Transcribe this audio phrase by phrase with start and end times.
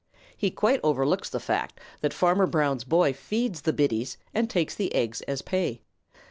[0.35, 4.91] He quite overlooks the fact that Farmer Brown's boy feeds the biddies and takes the
[4.95, 5.83] eggs as pay.